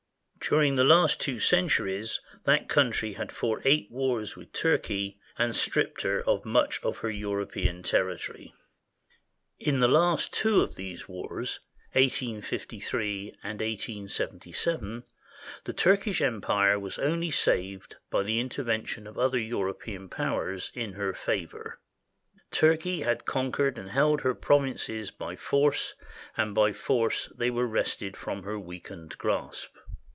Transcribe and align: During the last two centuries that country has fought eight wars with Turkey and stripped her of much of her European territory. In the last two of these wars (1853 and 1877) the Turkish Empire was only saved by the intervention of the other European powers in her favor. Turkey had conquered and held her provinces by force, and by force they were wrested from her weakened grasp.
During 0.49 0.75
the 0.75 0.83
last 0.83 1.21
two 1.21 1.39
centuries 1.39 2.19
that 2.43 2.67
country 2.67 3.13
has 3.13 3.27
fought 3.31 3.61
eight 3.63 3.89
wars 3.89 4.35
with 4.35 4.51
Turkey 4.51 5.17
and 5.37 5.55
stripped 5.55 6.01
her 6.01 6.19
of 6.27 6.43
much 6.43 6.83
of 6.83 6.97
her 6.97 7.11
European 7.11 7.83
territory. 7.83 8.51
In 9.59 9.79
the 9.79 9.87
last 9.87 10.33
two 10.33 10.59
of 10.59 10.75
these 10.75 11.07
wars 11.07 11.59
(1853 11.93 13.29
and 13.43 13.61
1877) 13.61 15.03
the 15.63 15.71
Turkish 15.73 16.21
Empire 16.21 16.77
was 16.77 16.99
only 16.99 17.31
saved 17.31 17.95
by 18.09 18.23
the 18.23 18.39
intervention 18.39 19.07
of 19.07 19.15
the 19.15 19.21
other 19.21 19.39
European 19.39 20.09
powers 20.09 20.69
in 20.73 20.93
her 20.93 21.13
favor. 21.13 21.79
Turkey 22.49 23.01
had 23.01 23.25
conquered 23.25 23.77
and 23.77 23.91
held 23.91 24.21
her 24.21 24.35
provinces 24.35 25.11
by 25.11 25.35
force, 25.37 25.93
and 26.35 26.53
by 26.55 26.73
force 26.73 27.27
they 27.37 27.51
were 27.51 27.67
wrested 27.67 28.17
from 28.17 28.43
her 28.43 28.59
weakened 28.59 29.17
grasp. 29.19 29.77